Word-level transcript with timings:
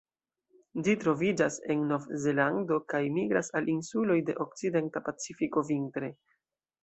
Ĝi 0.85 0.93
troviĝas 1.01 1.57
en 1.73 1.83
Novzelando, 1.89 2.79
kaj 2.93 3.03
migras 3.19 3.53
al 3.59 3.69
insuloj 3.75 4.17
de 4.31 4.37
okcidenta 4.47 5.05
Pacifiko 5.11 5.67
vintre. 5.71 6.11